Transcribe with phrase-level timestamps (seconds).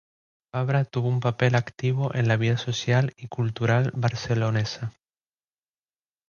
[0.51, 4.93] Fabra tuvo un papel activo en la vida social y cultural barcelonesa.